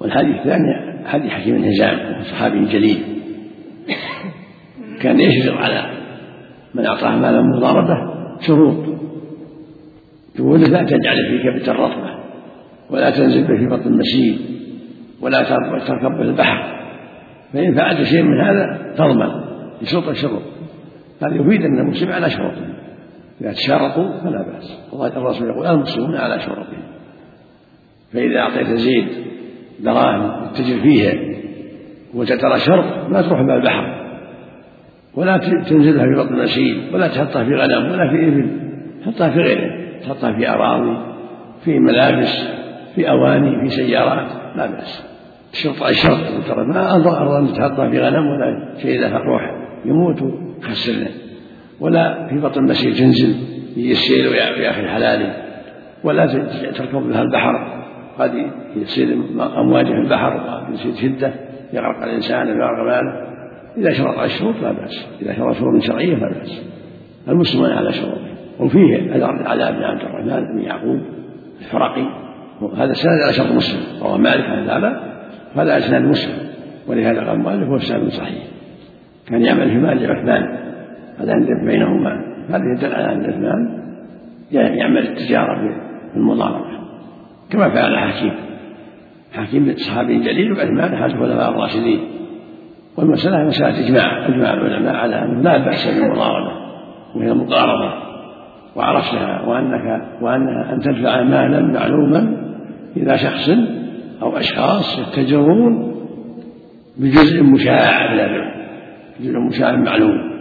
والحديث 0.00 0.36
الثاني 0.36 1.06
حديث 1.06 1.30
حكيم 1.30 1.56
بن 1.56 1.64
هزام 1.64 2.22
صحابي 2.22 2.64
جليل. 2.64 3.02
كان 5.00 5.20
يشرط 5.20 5.56
على 5.56 5.90
من 6.74 6.86
أعطاه 6.86 7.16
مالا 7.16 7.42
مضاربة 7.42 8.15
شروط. 8.40 8.96
يقول 10.38 10.60
لا 10.60 10.82
تجعل 10.82 11.16
في 11.16 11.38
كبت 11.42 11.68
الرطبة 11.68 12.16
ولا 12.90 13.10
تنزل 13.10 13.40
به 13.40 13.58
في 13.58 13.66
بطن 13.66 13.86
المسيل 13.86 14.40
ولا 15.20 15.42
تركب 15.88 16.16
به 16.18 16.22
البحر. 16.22 16.76
فإن 17.52 17.74
فعلت 17.74 18.02
شيء 18.02 18.22
من 18.22 18.40
هذا 18.40 18.94
تضمن 18.96 19.44
بشرط 19.82 20.08
الشروط. 20.08 20.42
هذا 21.22 21.34
يفيد 21.34 21.62
أن 21.62 21.78
المسلم 21.78 22.12
على 22.12 22.30
شروطه. 22.30 22.66
إذا 23.40 23.52
تشارطوا 23.52 24.20
فلا 24.20 24.42
بأس. 24.42 24.78
الرسول 25.16 25.48
يقول 25.48 25.66
المسلمون 25.66 26.16
على 26.16 26.40
شروطهم. 26.40 26.82
فإذا 28.12 28.38
أعطيت 28.38 28.66
زيد 28.66 29.08
دراهم 29.80 30.52
تجر 30.54 30.80
فيها 30.80 31.12
وتترى 32.14 32.58
شرط 32.58 33.08
ما 33.08 33.22
تروح 33.22 33.42
بها 33.42 33.56
البحر. 33.56 33.95
ولا 35.16 35.36
تنزلها 35.68 36.06
في 36.06 36.14
بطن 36.14 36.34
المسيل 36.34 36.90
ولا 36.94 37.08
تحطها 37.08 37.44
في 37.44 37.54
غنم 37.54 37.90
ولا 37.90 38.10
في 38.10 38.28
إبل 38.28 38.50
تحطها 39.02 39.30
في 39.30 39.38
غيره 39.38 40.00
تحطها 40.02 40.32
في 40.32 40.48
أراضي 40.48 40.96
في 41.64 41.78
ملابس 41.78 42.48
في 42.94 43.10
أواني 43.10 43.60
في 43.60 43.68
سيارات 43.68 44.28
لا 44.56 44.66
بأس. 44.66 45.06
الشرط 45.52 45.82
الشرط 45.82 46.18
ترى 46.48 46.64
ما 46.66 46.96
أضر 46.96 47.38
أن 47.38 47.52
تحطها 47.52 47.90
في 47.90 48.00
غنم 48.00 48.26
ولا 48.26 48.74
شيء 48.82 48.98
إذا 48.98 49.18
روح 49.18 49.42
يموت 49.84 50.22
ويخسرنا 50.22 51.08
ولا 51.80 52.28
في 52.28 52.38
بطن 52.38 52.60
المسيل 52.60 52.96
تنزل 52.96 53.34
السيل 53.76 54.24
في 54.30 54.70
آخر 54.70 54.88
حلاله 54.88 55.36
ولا 56.04 56.26
تركب 56.76 57.08
لها 57.10 57.22
البحر. 57.22 57.76
قد 58.18 58.50
يصير 58.76 59.08
أمواج 59.58 59.86
في 59.86 59.92
البحر 59.92 60.36
وقد 60.36 60.74
يصير 60.74 60.92
شدة 60.94 61.32
يغرق 61.72 62.02
الإنسان 62.02 62.46
ويغرق 62.46 62.84
ماله. 62.86 63.35
إذا 63.78 63.92
شرط 63.92 64.18
على 64.18 64.26
الشروط 64.26 64.54
لا 64.62 64.72
بأس 64.72 65.06
إذا 65.22 65.32
شرط 65.32 65.54
شروط 65.54 65.82
شرعية 65.82 66.14
لا 66.14 66.28
بأس. 66.28 66.62
المسلمون 67.28 67.70
على 67.70 67.92
شروط 67.92 68.18
وفيه 68.60 69.12
على 69.46 69.68
ابن 69.68 69.82
عبد 69.82 70.00
الرحمن 70.00 70.54
بن 70.54 70.62
يعقوب 70.62 71.00
الفرقي 71.60 72.06
هذا 72.76 72.92
سند 72.92 73.22
على 73.22 73.32
شرط 73.32 73.52
مسلم 73.52 73.80
رواه 74.02 74.16
مالك 74.16 74.44
عن 74.44 74.68
هذا 74.68 75.16
هذا 75.56 75.78
إسناد 75.78 76.02
مسلم 76.02 76.34
ولهذا 76.86 77.18
قال 77.18 77.28
المؤلف 77.28 77.68
هو 77.68 77.76
إسناد 77.76 78.08
صحيح. 78.08 78.42
كان 79.28 79.42
يعمل 79.42 79.70
في 79.70 79.78
مال 79.78 80.10
عثمان 80.10 80.58
هذا 81.18 81.32
يندب 81.32 81.66
بينهما 81.66 82.24
هذا 82.48 82.64
يدل 82.76 82.94
على 82.94 83.12
ان 83.12 83.24
عثمان. 83.24 83.82
يعمل 84.50 84.98
التجارة 84.98 85.54
في 86.12 86.16
المضاربة 86.16 86.78
كما 87.50 87.68
فعل 87.68 87.98
حكيم. 87.98 88.34
حكيم 89.32 89.74
صحابي 89.76 90.18
جليل 90.18 90.52
وعثمان 90.52 90.94
احد 90.94 91.10
الخلفاء 91.10 91.50
الراشدين. 91.50 92.00
والمسألة 92.96 93.44
مسألة 93.44 93.86
إجماع 93.86 94.26
إجماع 94.28 94.54
العلماء 94.54 94.94
على 94.94 95.22
أنه 95.22 95.40
لا 95.42 95.58
بأس 95.58 95.86
بالمضاربة 95.86 96.52
وهي 97.14 97.32
المقاربة 97.32 97.94
وعرفتها 98.76 99.42
وأنك 99.42 100.02
وأنها 100.22 100.72
أن 100.72 100.80
تدفع 100.80 101.22
مالا 101.22 101.60
معلوما 101.60 102.36
إلى 102.96 103.18
شخص 103.18 103.50
أو 104.22 104.36
أشخاص 104.36 104.98
يتجرون 104.98 105.94
بجزء 106.96 107.42
مشاع 107.42 108.12
من 108.12 108.20
الربح 108.20 108.56
جزء 109.20 109.38
مشاع 109.38 109.76
معلوم 109.76 110.36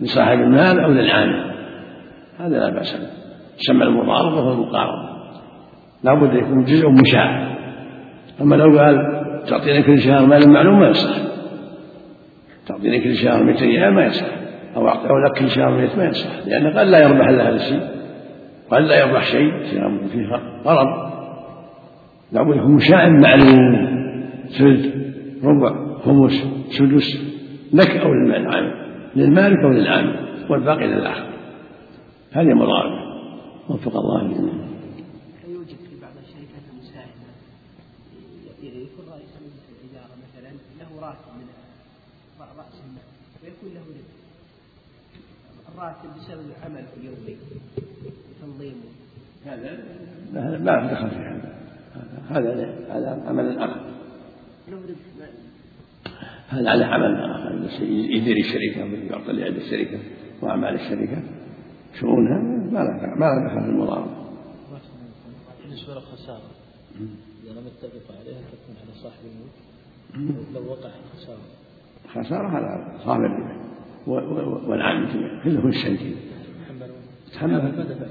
لصاحب 0.00 0.38
المال 0.38 0.80
أو 0.80 0.90
للعامل 0.90 1.52
هذا 2.40 2.58
لا 2.58 2.70
بأس 2.70 2.96
به. 2.96 3.06
تسمى 3.58 3.84
المضاربة 3.84 4.44
والمقاربة 4.44 5.12
لا 6.04 6.14
بد 6.14 6.34
يكون 6.34 6.64
جزء 6.64 6.88
مشاع. 6.88 7.56
أما 8.40 8.56
لو 8.56 8.78
قال 8.78 8.96
تعطينا 9.48 9.80
كل 9.80 9.98
شهر 9.98 10.26
مال 10.26 10.48
معلوم 10.48 10.80
ما 10.80 10.88
يصح. 10.88 11.31
تعطينا 12.66 12.98
كل 13.04 13.16
شهر 13.16 13.42
200 13.42 13.64
ريال 13.64 13.94
ما 13.94 14.06
يصح. 14.06 14.26
أو 14.76 14.88
أعطيه 14.88 15.08
لك 15.08 15.38
كل 15.38 15.50
شهر 15.50 15.70
100 15.70 15.96
ما 15.96 16.04
يصح. 16.04 16.46
لأنه 16.46 16.80
قد 16.80 16.86
لا 16.86 17.02
يربح 17.02 17.28
إلا 17.28 17.48
هذا 17.48 17.56
الشيء. 17.56 17.88
قد 18.70 18.82
لا 18.82 19.00
يربح 19.00 19.24
شيء. 19.24 19.52
فيه 20.12 20.26
غرض 20.64 21.12
لابد 22.32 22.56
يكون 22.56 22.74
مشاع 22.74 23.08
معلوم. 23.08 23.92
ثلث 24.58 24.94
ربع. 25.44 25.98
خمس. 25.98 26.46
سدس. 26.70 27.32
لك 27.72 27.90
أو 27.90 28.12
للعامل 28.14 28.72
للمالك 29.16 29.58
أو 29.64 29.70
للعامل 29.70 30.16
والباقي 30.50 30.86
للآخر. 30.86 31.26
هذه 32.32 32.54
مضاربة. 32.54 33.02
وفق 33.68 33.96
الله 33.96 34.22
جميعا 34.22 34.68
يوجد 35.48 35.68
في 35.68 35.94
بعض 36.02 36.16
الشركات 36.24 36.64
المساهمة 36.72 37.28
يكون 38.62 39.04
رئيس 39.12 39.32
الإدارة 39.72 40.14
مثلا 40.24 40.50
له 40.80 40.90
راتب 41.06 41.32
من 41.38 41.46
رأس 42.58 42.76
المال 42.84 43.06
ويكون 43.42 43.74
له 43.74 43.80
ربح 43.80 44.22
الراتب 45.68 46.10
بسبب 46.18 46.46
عمله 46.64 46.88
اليومي 46.96 47.36
تنظيمه. 48.40 48.88
هذا؟ 49.46 49.70
ما 50.58 50.92
دخل 50.92 51.10
في 51.10 51.16
هذا 51.16 51.52
هذا 52.28 52.52
هذا 52.90 53.10
عمل 53.26 53.46
ربح 53.58 53.76
هذا 56.48 56.70
على 56.70 56.84
عمل 56.84 57.12
يدير 57.80 58.36
الشركة 58.36 58.84
ويعطي 58.84 59.32
لعد 59.32 59.56
الشركة 59.56 60.00
وأعمال 60.42 60.74
الشركة. 60.74 61.22
شؤونها 62.00 62.38
ما 62.72 62.78
لا 62.78 63.14
ما 63.16 63.24
لا 63.24 63.48
دخل 63.48 63.60
في 63.60 63.70
المضاربة. 63.70 64.22
بالنسبة 65.62 65.94
للخسارة 65.94 66.50
إذا 67.44 67.52
لم 67.52 67.66
يتفق 67.66 68.16
عليها 68.20 68.40
تكون 68.40 68.76
على 68.82 68.92
صاحب 69.02 69.20
الملك. 69.24 69.56
لو 70.54 70.70
وقع 70.70 70.90
الخسارة 71.04 71.61
خسارة 72.08 72.48
على 72.48 72.98
صاحب 73.04 73.20
الربا 73.20 73.62
والعامل 74.68 75.08
كلهم 75.44 75.68
الشيء 75.68 76.16
تحمل. 77.32 77.50
ما 77.52 77.68
دفع 77.68 78.06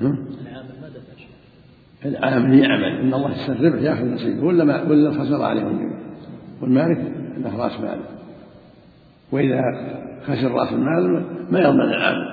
العامل 0.00 0.74
ما 0.82 0.88
دفع 0.88 1.16
شيء 1.16 1.28
العامل 2.04 2.58
يعمل 2.58 2.84
إن 2.84 3.14
الله 3.14 3.30
يستر 3.30 3.52
الربح 3.52 3.82
ياخذ 3.82 4.04
نصيبه 4.04 4.44
ولا 4.44 4.64
ما 4.64 4.82
ولا 4.82 5.10
خسر 5.10 5.42
عليهم 5.42 5.66
الجميع 5.66 5.98
والمالك 6.62 7.12
له 7.38 7.56
رأس 7.56 7.80
مال. 7.80 8.00
وإذا 9.32 9.62
خسر 10.22 10.50
رأس 10.50 10.72
المال 10.72 11.24
ما 11.50 11.60
يضمن 11.60 11.80
العامل. 11.80 12.26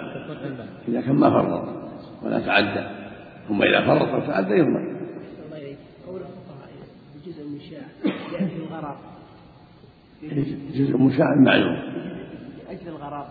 إذا 0.88 1.02
كان 1.02 1.16
ما 1.16 1.30
فرط 1.30 1.70
ولا 2.24 2.40
تعدى. 2.40 2.88
ثم 3.48 3.64
إذا 3.64 3.86
فرط 3.86 4.24
وتعدى 4.24 4.54
يضمن. 4.54 4.94
قول 6.08 6.22
الفقهاء 6.22 6.70
بجزء 7.16 7.48
من 7.50 7.56
الشاع 7.56 7.82
لأجل 8.32 8.64
الغرض 8.64 8.96
جزء 10.74 10.98
مشاع 10.98 11.36
معلوم. 11.36 11.76
لأجل 12.68 12.88
الغرض 12.88 13.26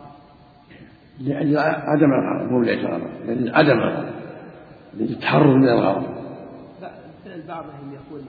لأجل 1.20 1.58
عدم 1.58 2.12
الغرض 2.12 2.52
مو 2.52 2.62
لأجل 2.62 2.86
الغرض 2.86 3.10
لأجل 3.26 3.50
عدم 3.54 3.78
الغرض 3.78 4.12
للتحرر 4.94 5.56
من 5.56 5.68
الغرض 5.68 6.02
مثلا 7.24 7.46
بعضهم 7.48 7.92
يقول 7.92 8.22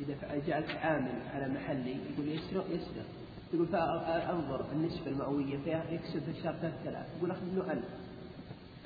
إذا 0.00 0.14
جعلت 0.48 0.70
عامل 0.82 1.12
على 1.34 1.54
محلي 1.54 1.90
يقول 1.90 2.28
يسرق 2.28 2.64
يسرق. 2.74 3.06
يقول 3.54 3.66
فأنظر 3.66 4.64
النسبة 4.72 5.10
المئوية 5.10 5.56
فيكسب 5.64 6.20
في 6.20 6.30
الشهر 6.38 6.54
3000 6.60 7.06
يقول 7.18 7.30
أخذ 7.30 7.46
منه 7.52 7.72
1000 7.72 7.84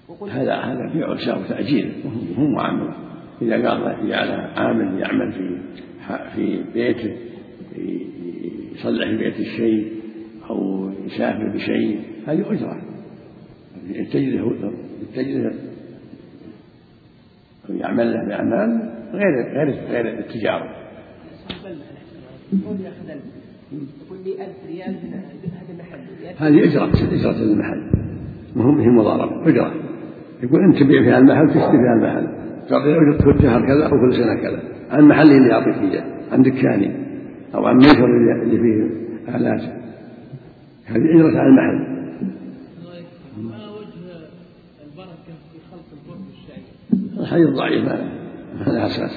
وقل 0.09 0.31
هذا 0.31 0.55
هذا 0.55 0.93
بيع 0.93 1.09
وشراء 1.09 1.41
وتأجير 1.41 2.03
وهو 2.05 2.49
معاملة. 2.49 2.95
إذا 3.43 3.69
قال 3.69 4.09
جعل 4.09 4.31
عامل 4.31 5.01
يعمل 5.01 5.33
في 5.33 5.61
في 6.35 6.63
بيته 6.75 7.26
يصلح 8.77 9.09
في 9.09 9.43
الشيء 9.43 9.93
أو 10.51 10.91
يسافر 11.07 11.49
بشيء 11.55 12.01
هذه 12.27 12.53
أجرة 12.53 12.77
يتجره 13.89 14.73
يتجره 15.03 15.55
أو 17.71 17.75
يعمل 17.75 18.13
له 18.13 18.25
بأعمال 18.29 18.91
غير 19.13 19.55
غير 19.55 19.71
غير 19.89 20.19
التجارة. 20.19 20.77
يقول 23.73 24.19
لي 24.25 24.33
1000 24.45 24.51
ريال 24.69 24.95
هذا 24.95 25.73
المحل 25.73 25.99
هذه 26.39 26.65
أجرة 26.65 26.85
أجرة 27.15 27.43
المحل 27.43 27.91
مهم 28.57 28.81
هي 28.81 28.87
مضاربة 28.87 29.49
أجرة 29.49 29.75
يقول 30.43 30.61
أنت 30.61 30.83
تبيع 30.83 31.03
في 31.03 31.19
المحل 31.19 31.49
تشتري 31.49 31.71
في 31.71 31.93
المحل 31.97 32.27
تعطي 32.69 32.91
أجرة 32.91 33.25
كل 33.25 33.43
شهر 33.43 33.67
كذا 33.67 33.85
أو 33.85 33.91
كل 33.91 34.15
سنة 34.15 34.35
كذا 34.35 34.63
عن 34.91 35.05
محلي 35.05 35.37
اللي 35.37 35.49
يعطيك 35.49 35.93
إياه 35.93 36.05
عن 36.33 36.43
دكاني 36.43 37.06
أو 37.55 37.67
عن 37.67 37.77
ميسر 37.77 38.05
اللي 38.43 38.59
فيه 38.59 39.07
آلات 39.37 39.61
هذه 40.85 41.05
أجرة 41.05 41.39
على 41.39 41.49
المحل؟ 41.49 41.97
الحديث 47.21 47.49
ضعيف 47.49 47.85
ما 47.85 48.67
له 48.67 48.87
أساس 48.87 49.11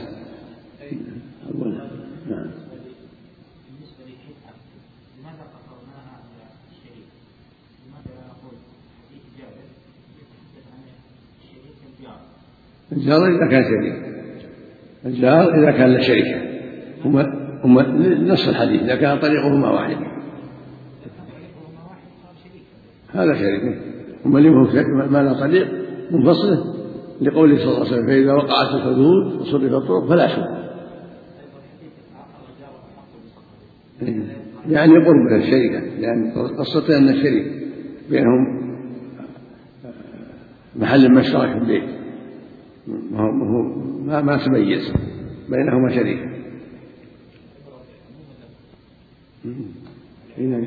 أقول 1.49 1.77
نعم 2.29 2.47
عن 12.91 12.91
الجار؟ 12.91 13.27
إذا 13.27 13.47
كان 13.51 13.63
شريك 13.63 14.09
الجار 15.05 15.55
إذا 15.55 15.71
كان 15.71 15.89
له 15.89 16.03
هم 17.05 17.38
نص 17.65 18.47
الحديث 18.47 18.81
إذا 18.81 18.95
كان 18.95 19.19
طريقهما 19.19 19.69
واحد. 19.69 19.97
هذا 23.13 23.33
شريك. 23.33 23.89
اللي 24.25 24.49
ما 25.09 25.23
له 25.23 25.39
طريق 25.39 25.67
منفصل 26.11 26.79
لقوله 27.21 27.57
صلى 27.57 27.65
الله 27.67 27.79
عليه 27.79 27.87
وسلم 27.89 28.07
فإذا 28.07 28.33
وقعت 28.33 28.75
الحدود 28.75 29.41
وصرفت 29.41 29.73
الطرق 29.73 30.09
فلا 30.09 30.27
شبهة 30.27 30.59
يعني 34.69 34.93
قرب 34.93 35.39
الشركة 35.39 35.79
لأن 35.99 36.31
قصته 36.59 36.97
أن 36.97 37.09
الشريك 37.09 37.45
بينهم 38.09 38.59
محل 40.75 41.13
مشترك 41.13 41.51
في 41.51 41.57
البيت. 41.57 41.83
ما 44.07 44.21
ما, 44.21 44.37
تميز 44.37 44.93
بينهما 45.49 45.89
شريكة 45.89 46.28
إذا 50.37 50.57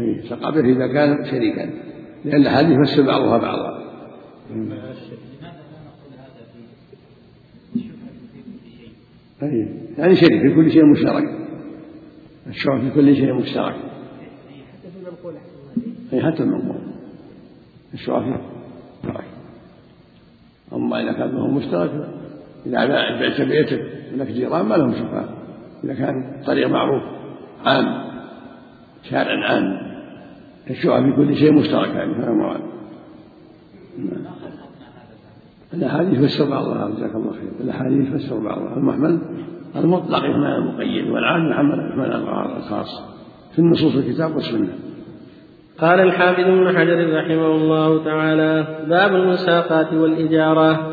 أي 0.00 0.14
تقابل 0.30 0.66
إذا 0.66 0.86
كان 0.86 1.24
شريكا. 1.24 1.70
لأن 2.24 2.40
الحديث 2.40 2.78
يفسر 2.78 3.02
بعضها 3.02 3.38
بعضا. 3.38 3.86
أي 9.42 9.68
يعني 9.98 10.14
شريك 10.14 10.42
في 10.42 10.54
كل 10.54 10.70
شيء 10.70 10.84
مشترك. 10.84 11.24
الشرع 12.46 12.78
في 12.78 12.90
كل 12.90 13.16
شيء 13.16 13.34
مشترك. 13.34 13.74
حتى 13.74 14.90
في 14.90 14.98
المنقول 14.98 15.34
أي 16.12 16.22
حتى 16.22 16.42
المنقول 16.42 16.78
فيه 17.90 18.12
مشترك 19.04 19.24
أما 20.72 21.02
إذا 21.02 21.12
كان 21.12 21.28
له 21.28 21.46
مشترك 21.46 21.90
إذا 22.66 22.86
بعت 22.86 23.40
بيتك 23.40 23.86
لك 24.16 24.26
جيران 24.26 24.66
ما 24.66 24.74
لهم 24.74 24.92
شفاء 24.92 25.34
إذا 25.84 25.94
كان 25.94 26.42
طريق 26.46 26.68
معروف. 26.68 27.02
عام 27.66 28.06
شارع 29.02 29.48
عام 29.48 29.86
الشقق 30.70 31.00
في 31.02 31.12
كل 31.16 31.36
شيء 31.36 31.52
مشترك 31.52 31.88
يعني 31.88 32.14
هذا 32.14 32.30
مراد. 32.30 32.60
الأحاديث 35.74 36.24
فسر 36.24 36.50
بعضها 36.50 36.88
جزاك 36.88 37.14
الله 37.14 37.32
خير. 37.32 37.50
الأحاديث 37.60 38.14
فسر 38.14 38.38
بعضها. 38.38 38.76
المحمل 38.76 39.18
المطلق 39.76 40.18
يحمل 40.18 40.46
المقيد 40.46 41.10
والعام 41.10 41.50
يحمل 41.50 41.90
يحمل 41.90 42.12
الخاص. 42.56 43.16
في 43.52 43.58
النصوص 43.58 43.96
الكتاب 43.96 44.34
والسنة. 44.34 44.68
قال 45.78 46.00
الحافظ 46.00 46.40
ابن 46.40 46.78
حجر 46.78 47.16
رحمه 47.16 47.46
الله 47.46 48.04
تعالى 48.04 48.66
باب 48.88 49.14
المساقات 49.14 49.92
والإجارة. 49.92 50.92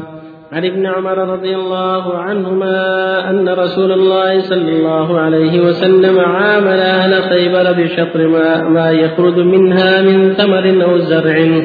عن 0.53 0.65
ابن 0.65 0.85
عمر 0.85 1.17
رضي 1.17 1.55
الله 1.55 2.17
عنهما 2.17 3.29
أن 3.29 3.49
رسول 3.49 3.91
الله 3.91 4.41
صلى 4.41 4.71
الله 4.71 5.19
عليه 5.19 5.61
وسلم 5.61 6.19
عامل 6.19 6.79
أهل 6.79 7.23
خيبر 7.23 7.71
بشطر 7.71 8.27
ما, 8.27 8.69
ما 8.69 8.91
يخرج 8.91 9.39
منها 9.39 10.01
من 10.01 10.33
ثمر 10.33 10.83
أو 10.83 10.97
زرع 10.97 11.61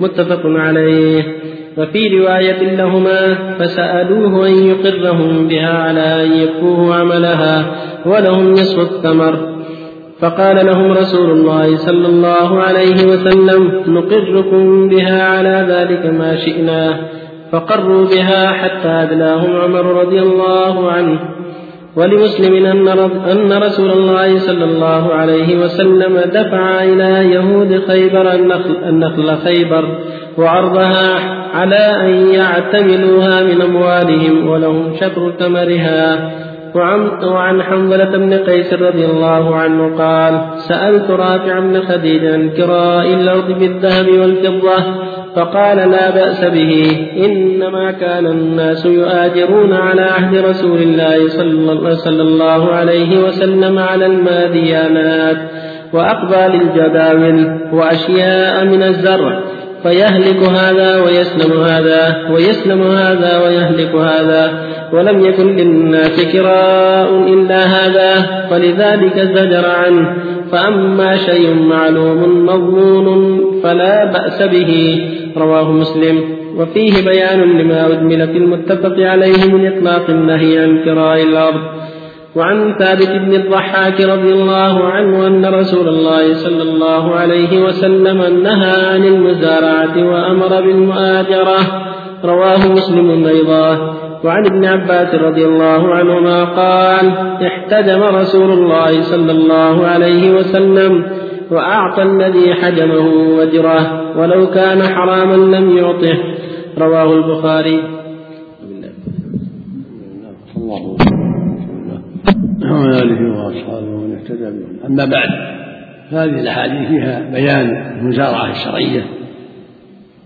متفق 0.00 0.40
عليه. 0.44 1.22
وفي 1.78 2.18
رواية 2.18 2.76
لهما 2.76 3.34
فسألوه 3.58 4.48
أن 4.48 4.52
يقرهم 4.52 5.48
بها 5.48 5.78
على 5.78 6.24
أن 6.24 6.32
يكفوه 6.32 6.94
عملها 6.94 7.64
ولهم 8.06 8.52
نصف 8.52 8.78
الثمر. 8.80 9.56
فقال 10.20 10.66
لهم 10.66 10.92
رسول 10.92 11.30
الله 11.30 11.76
صلى 11.76 12.06
الله 12.06 12.60
عليه 12.60 13.06
وسلم 13.06 13.82
نقركم 13.86 14.88
بها 14.88 15.22
على 15.22 15.66
ذلك 15.68 16.06
ما 16.06 16.36
شئنا. 16.36 17.16
فقروا 17.56 18.04
بها 18.04 18.52
حتى 18.52 18.88
أدلاهم 18.88 19.56
عمر 19.56 19.84
رضي 20.02 20.22
الله 20.22 20.90
عنه. 20.90 21.18
ولمسلم 21.96 22.66
أن 23.32 23.52
رسول 23.62 23.90
الله 23.90 24.38
صلى 24.38 24.64
الله 24.64 25.14
عليه 25.14 25.58
وسلم 25.58 26.20
دفع 26.38 26.84
إلى 26.84 27.32
يهود 27.34 27.80
خيبر 27.88 28.32
النخل, 28.88 29.36
خيبر 29.44 29.84
وعرضها 30.38 31.08
على 31.54 31.84
أن 32.00 32.34
يعتملوها 32.34 33.42
من 33.42 33.62
أموالهم 33.62 34.48
ولهم 34.48 34.94
شطر 35.00 35.32
ثمرها. 35.38 36.30
وعن 37.22 37.62
حنظلة 37.62 38.16
بن 38.16 38.34
قيس 38.34 38.74
رضي 38.74 39.04
الله 39.04 39.56
عنه 39.56 39.96
قال 39.96 40.40
سألت 40.56 41.10
رافع 41.10 41.58
بن 41.58 41.80
خديج 41.80 42.24
عن 42.24 42.50
كراء 42.50 43.14
الأرض 43.14 43.58
بالذهب 43.58 44.08
والفضة 44.08 44.78
فقال 45.36 45.76
لا 45.76 46.10
بأس 46.10 46.44
به 46.44 47.06
إنما 47.16 47.90
كان 47.90 48.26
الناس 48.26 48.86
يؤاجرون 48.86 49.72
على 49.72 50.02
عهد 50.02 50.36
رسول 50.36 50.82
الله 50.82 51.28
صلى 51.94 52.22
الله 52.22 52.72
عليه 52.72 53.18
وسلم 53.18 53.78
على 53.78 54.06
الماديانات 54.06 55.36
وأقبال 55.92 56.60
الجداول 56.60 57.58
وأشياء 57.72 58.64
من 58.64 58.82
الزرع 58.82 59.40
فيهلك 59.82 60.42
هذا 60.42 60.96
ويسلم 60.96 61.62
هذا 61.62 62.28
ويسلم 62.30 62.82
هذا 62.82 63.38
ويهلك 63.44 63.94
هذا 63.94 64.52
ولم 64.92 65.24
يكن 65.24 65.56
للناس 65.56 66.32
كراء 66.32 67.10
إلا 67.28 67.58
هذا 67.58 68.46
فلذلك 68.50 69.18
زجر 69.18 69.66
عنه 69.66 70.16
فأما 70.52 71.16
شيء 71.16 71.54
معلوم 71.54 72.46
مضمون 72.46 73.40
فلا 73.62 74.04
بأس 74.04 74.42
به 74.42 75.00
رواه 75.38 75.72
مسلم. 75.72 76.20
وفيه 76.56 77.04
بيان 77.04 77.58
لما 77.58 77.86
أجمل 77.86 78.26
في 78.28 78.38
المتفق 78.38 78.94
عليه 78.98 79.52
من 79.52 79.66
إطلاق 79.66 80.10
النهي 80.10 80.58
عن 80.58 80.84
كراء 80.84 81.22
الأرض. 81.22 81.60
وعن 82.36 82.74
ثابت 82.78 83.08
بن 83.08 83.34
الضحاك 83.34 84.00
رضي 84.00 84.32
الله 84.32 84.84
عنه 84.84 85.26
أن 85.26 85.46
رسول 85.46 85.88
الله 85.88 86.34
صلى 86.34 86.62
الله 86.62 87.14
عليه 87.14 87.64
وسلم 87.64 88.42
نهى 88.42 88.86
عن 88.92 89.04
المزارعة 89.04 90.10
وأمر 90.12 90.60
بالمؤاجرة. 90.60 91.58
رواه 92.24 92.72
مسلم 92.72 93.26
أيضا. 93.26 93.96
وعن 94.24 94.46
ابن 94.46 94.64
عباس 94.64 95.14
رضي 95.14 95.44
الله 95.44 95.94
عنهما 95.94 96.44
قال 96.44 97.12
احتجم 97.46 98.02
رسول 98.02 98.50
الله 98.52 99.00
صلى 99.00 99.32
الله 99.32 99.86
عليه 99.86 100.30
وسلم 100.30 101.04
وأعطى 101.50 102.02
الذي 102.02 102.54
حجمه 102.54 103.06
وجره 103.38 104.10
ولو 104.18 104.50
كان 104.50 104.82
حراما 104.82 105.56
لم 105.56 105.76
يعطه 105.76 106.18
رواه 106.78 107.12
البخاري 107.14 107.82
الله 110.56 110.96
وعلى 112.70 112.98
اله 112.98 113.44
واصحابه 113.44 113.86
ومن 113.86 114.16
اهتدى 114.16 114.48
اما 114.86 115.04
بعد 115.04 115.28
فهذه 116.10 116.40
الاحاديث 116.40 116.88
فيها 116.88 117.30
بيان 117.32 117.98
المزارعه 117.98 118.50
الشرعيه 118.50 119.04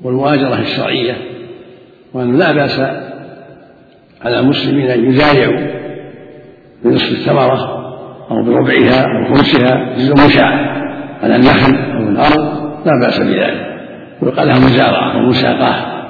والمؤاجره 0.05 0.61
الشرعيه 0.61 1.17
وان 2.15 2.39
لا 2.39 2.53
باس 2.53 2.81
على 4.23 4.39
المسلمين 4.41 4.91
ان 4.91 5.05
يزارعوا 5.05 5.67
بنصف 6.85 7.13
الثمره 7.13 7.81
أو 8.31 8.43
بربعها 8.45 9.01
أو 9.01 9.35
خمسها 9.35 9.95
جزء 9.97 10.15
مشاع 10.27 10.80
على 11.23 11.37
النخل 11.37 11.75
أو 11.75 12.09
الأرض 12.09 12.71
لا 12.87 12.93
بأس 13.01 13.21
بذلك. 13.21 13.71
ويقال 14.23 14.49
لها 14.49 14.59
مزارعة 14.59 15.21
أو 15.21 15.29
مساقاه 15.29 16.01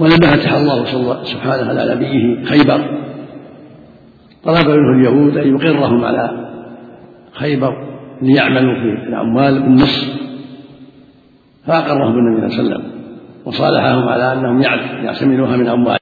ولما 0.00 0.26
فتح 0.36 0.52
الله 0.52 0.84
سبحانه 1.24 1.68
على 1.68 1.94
نبيه 1.94 2.44
خيبر. 2.44 3.04
طلب 4.44 4.68
منه 4.68 4.98
اليهود 5.00 5.36
أن 5.36 5.54
يقرهم 5.54 6.04
على 6.04 6.30
خيبر 7.32 7.94
ليعملوا 8.22 8.74
في 8.74 9.08
الأموال 9.08 9.62
بالنصف 9.62 10.14
فأقرهم 11.66 12.18
النبي 12.18 12.48
صلى 12.48 12.60
الله 12.60 12.74
عليه 12.74 12.84
وسلم 12.84 12.92
وصالحهم 13.44 14.08
على 14.08 14.32
أنهم 14.32 14.62
يعتمدوها 15.04 15.56
من 15.56 15.68
أموال 15.68 15.98